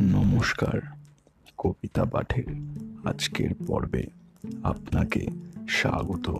নমস্কার, 0.00 0.80
কবিতা 1.58 2.04
পাঠের 2.04 2.44
আজকের 3.04 3.50
পর্বে 3.66 4.04
আপনাকে 4.62 5.26
স্বাগত। 5.68 6.36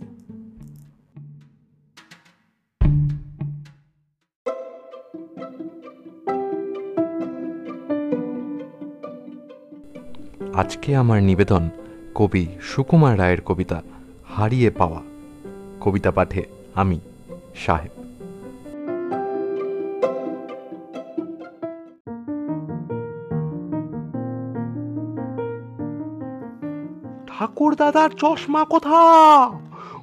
আজকে 10.53 10.95
আমার 10.95 11.23
নিবেদন 11.23 11.69
কবি 12.15 12.47
সুকুমার 12.61 13.19
রায়ের 13.19 13.41
কবিতা 13.41 13.81
হারিয়ে 14.25 14.69
পাওয়া। 14.69 15.03
কবিতা 15.81 16.11
পাঠে 16.11 16.43
আমি, 16.73 16.99
সাহেব। 17.55 18.06
ঠাকুর 27.39 27.75
দাদার 27.75 28.09
চশমা 28.09 28.65
কোথা? 28.65 29.01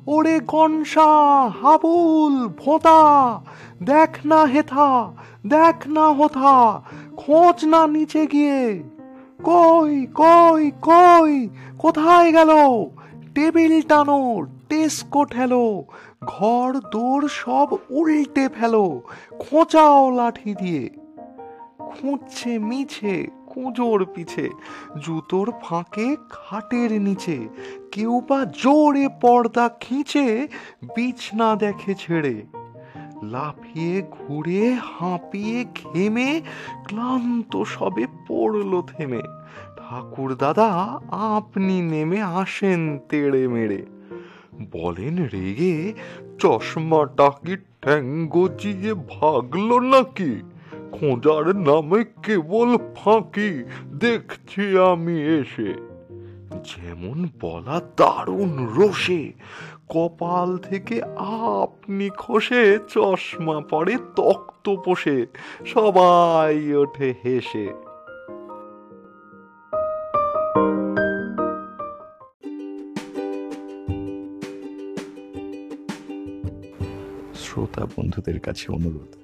ওরে 0.06 0.40
গনসা, 0.40 1.50
হাবুল, 1.62 2.48
ভোঁতা, 2.48 3.40
দেখ 3.82 4.26
না 4.26 4.44
হেথা, 4.44 5.12
দেখ 5.46 5.88
না 5.88 6.08
হোথা, 6.08 6.82
খোঁজ 7.16 7.64
না 7.64 7.86
নিচে 7.86 8.26
গিয়ে। 8.26 8.82
কই 9.44 10.06
কই 10.14 10.70
কই, 10.82 11.48
কোথায় 11.78 12.32
গেল? 12.32 12.50
টেবিল 13.34 13.82
টানো, 13.82 14.46
টেস্কো 14.68 15.24
ঠেলো, 15.24 15.84
ঘর 16.24 16.72
দোর 16.92 17.28
সব 17.28 17.66
উল্টে 17.90 18.48
ফেলো, 18.48 19.00
খোঁচাও 19.38 20.10
লাঠি 20.10 20.54
দিয়ে। 20.54 20.90
খুঁজছে 21.78 22.58
মিছে 22.58 23.43
কুঁজোর 23.54 24.06
পিছে, 24.14 24.50
জুতোর 25.02 25.52
ফাঁকে 25.62 26.16
খাটের 26.30 27.02
নিচে, 27.02 27.48
কেউ 27.92 28.20
বা 28.28 28.44
জোরে 28.44 29.08
পর্দা 29.20 29.68
খিঁচে, 29.80 30.48
বিছনা 30.96 31.56
দেখে 31.56 31.94
ছেড়ে। 31.94 32.42
লাফিয়ে, 33.22 34.02
ঘুরে, 34.10 34.76
হাঁপিয়ে, 34.82 35.64
ঘেমে, 35.74 36.40
ক্লান্ত 36.84 37.62
সবে 37.62 38.06
পড়ল 38.28 38.82
থেমে। 38.82 39.22
ঠাকুর 39.78 40.34
দাদা, 40.34 41.00
আপনি 41.10 41.80
নেমে 41.80 42.22
আসেন 42.22 42.98
তেড়ে 43.08 43.48
মেরে 43.48 43.86
বলেন, 44.70 45.24
রেগে 45.24 45.92
চশমাটা 46.38 47.30
কি 47.46 47.56
ঠ্যাং 47.56 48.26
গজিয়ে 48.30 48.94
ভাগলো 48.94 49.80
নাকি? 49.80 50.42
খোঁজার 50.94 51.56
নামে 51.56 52.04
কেবল 52.22 52.78
ফাঁকি 52.96 53.64
দেখছি 53.94 54.78
আমি 54.78 55.16
এসে। 55.40 55.74
যেমন 56.64 57.28
বলা 57.40 57.80
দারুণ 57.96 58.68
রোষে, 58.74 59.32
কপাল 59.88 60.56
থেকে 60.58 61.02
আপনি 61.52 62.10
খসে, 62.18 62.78
চশমা 62.88 63.60
পরে 63.60 63.96
তক্ত 64.16 64.66
পোষে, 64.84 65.26
সবাই 65.66 66.74
ওঠে 66.74 67.14
হেসে। 67.24 67.66
শ্রোতা 77.34 77.86
বন্ধুদের 77.96 78.40
কাছে 78.40 78.72
অনুরোধ 78.72 79.23